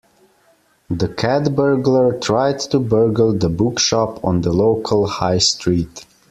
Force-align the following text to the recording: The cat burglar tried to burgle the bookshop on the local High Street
The 0.89 1.07
cat 1.09 1.55
burglar 1.55 2.13
tried 2.17 2.59
to 2.71 2.79
burgle 2.79 3.37
the 3.37 3.49
bookshop 3.49 4.25
on 4.25 4.41
the 4.41 4.51
local 4.51 5.05
High 5.05 5.37
Street 5.37 6.07